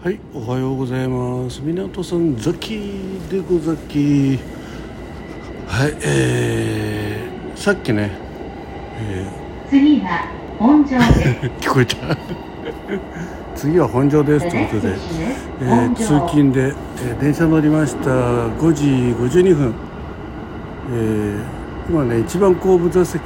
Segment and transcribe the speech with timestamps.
[0.00, 1.60] はい、おはようございます。
[1.60, 4.38] 港さん、ザキでござき。
[5.66, 8.12] はい、えー、さっきね、
[9.00, 9.26] え
[9.68, 11.20] 次は本庄です。
[11.20, 12.16] ー、 聞こえた。
[13.58, 14.94] 次は本庄ですということで、
[15.62, 16.72] えー、通勤で、
[17.02, 18.10] えー電車乗りました。
[18.10, 18.84] 5時
[19.18, 19.74] 52分。
[20.92, 23.22] えー今ね、一番後部座席、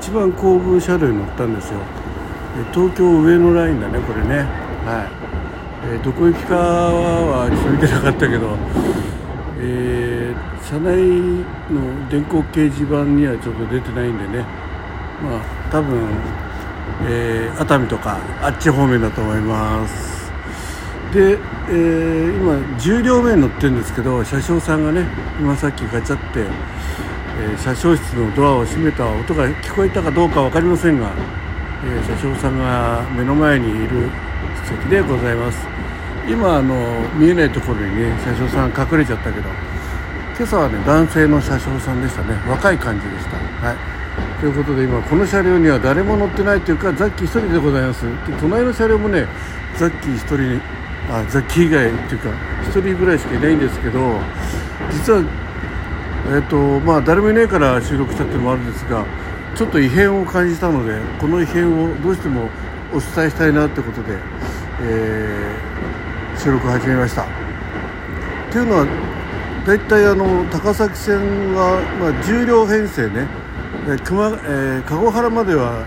[0.00, 1.78] 一番後部車両に乗ったんですよ。
[2.58, 4.38] えー東京上野ラインだね、これね。
[4.84, 5.24] はい。
[5.86, 8.56] えーどこ行きかはちょっと見てなかったけど、
[9.60, 10.96] えー車内
[11.70, 14.46] の電光掲示板にはちょっと出てないんでね。
[15.22, 16.08] まあ多分、
[17.06, 20.32] えー熱海とかあっち方面だと思います。
[21.12, 21.38] で、
[21.68, 25.06] えー今10両目に乗ってるんですけど車掌さんがね
[25.38, 26.46] 今さっきガチャって、
[27.38, 31.12] え車掌室のドアを閉めた音が聞こえたかどうか分かりませんが、
[31.84, 34.08] え車掌さんが目の前にいる
[34.64, 35.66] 席でございます。
[36.28, 36.74] 今あの
[37.14, 39.48] 見えないところにね車掌さん隠れちゃったけど
[40.36, 42.34] 今朝はね男性の車掌さんでしたね。
[42.48, 43.36] 若い感じでした。
[43.66, 43.76] はい。
[44.40, 48.02] ということで今この車両には誰も乗ってないというかザッキー一人でございます。
[48.04, 49.26] で隣の車両もね
[49.76, 50.60] ザッキー一人
[51.10, 52.30] あザッキー以外っていうか
[52.62, 54.18] 一人ぐらいしかいないんですけど
[54.90, 55.24] 実は
[56.34, 59.04] えっ、とまあ誰もいないから収録したっていうのもあるんですが
[59.54, 62.48] ちょっと異変を感じたのでこの異変をどうしても
[62.94, 64.18] お伝えしたいなってことで、
[64.80, 65.74] えー
[66.36, 67.22] 収録を始めました。
[67.22, 67.26] っ
[68.50, 68.86] ていうのは
[69.64, 73.28] 大体あの高崎線は、まあ、10両編成ね。
[73.86, 75.86] で熊、えー籠原までは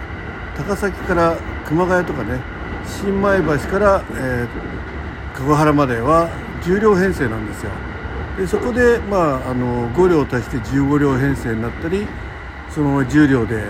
[0.55, 2.39] 高崎から熊谷とかね。
[2.85, 6.29] 新米橋から、えー籠原までは
[6.63, 7.71] 10両編成なんですよ。
[8.37, 12.07] でそこで、まあ、あの5両足して15両編成になったり
[12.69, 13.63] そのまま10両で、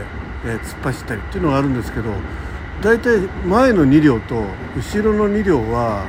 [0.46, 2.12] えー突っ走ったりっていうのがあるんですけど
[2.82, 4.44] 大体前の2両と
[4.76, 6.06] 後ろの2両は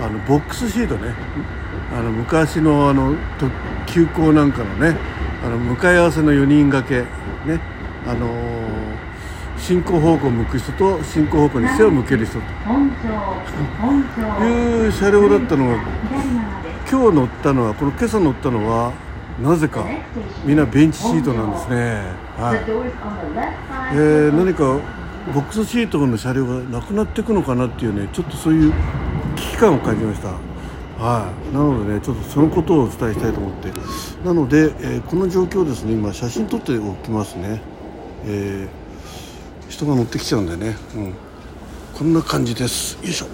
[0.00, 1.14] あのボックスシートね
[1.92, 3.50] あの昔のあの特
[3.86, 4.96] 急行なんかのね
[5.44, 7.02] あの向かい合わせの4人掛け
[7.50, 7.60] ね
[8.06, 8.68] あのー
[9.58, 12.38] 進行方向を向く人と進行方向に背を向ける人。
[14.38, 15.82] という車両だったのが。
[16.90, 18.92] 今日乗ったのはこの今朝乗ったのは
[19.42, 19.84] なぜか
[20.44, 22.02] みんなベンチシートなんですね。
[22.38, 22.64] はい
[23.92, 24.78] えー何か
[25.32, 28.72] ボックスシートの車両がなくなっていくのかなっていうねちょっとそういう
[29.36, 30.28] 危機感を感じました。
[31.02, 31.54] はい。
[31.54, 33.70] なのでねちょっとそのことをお伝えしたいと思って。
[34.24, 37.60] なので、えーこの状況ですね今写真撮っておきますね。
[38.24, 38.88] えー
[39.70, 41.14] 人が乗ってきちゃうんでね、うん、
[41.92, 42.94] こんな感じです。
[43.02, 43.26] よいしょ。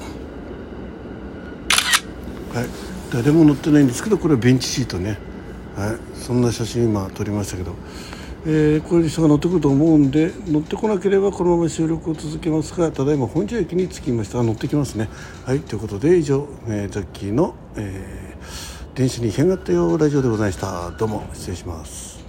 [2.55, 2.67] はい。
[3.13, 5.19] 誰も乗ってないんですけどこれはベンチシートね。
[5.77, 5.97] はい。
[6.15, 7.77] そんな写真今撮りましたけど。
[8.47, 14.43] えーこれに人が乗ってくると思うんで乗ってこなければこのまま収録を続けますがただいま本庄駅に着きました。
[14.43, 15.09] 乗ってきますね。
[15.45, 20.93] はいということで以上、えーザッキーの、えー電車に異変があったよラジオでございました。
[20.93, 22.24] どうも失礼します。